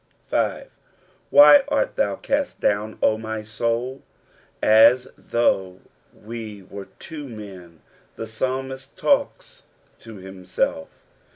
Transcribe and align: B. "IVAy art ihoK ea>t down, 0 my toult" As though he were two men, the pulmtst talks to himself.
B. 0.31 0.35
"IVAy 1.31 1.63
art 1.67 1.95
ihoK 1.95 2.23
ea>t 2.27 2.59
down, 2.59 2.97
0 3.01 3.19
my 3.19 3.43
toult" 3.43 4.01
As 4.59 5.07
though 5.15 5.79
he 6.27 6.63
were 6.67 6.87
two 6.97 7.29
men, 7.29 7.83
the 8.15 8.23
pulmtst 8.25 8.95
talks 8.95 9.65
to 9.99 10.15
himself. 10.15 10.89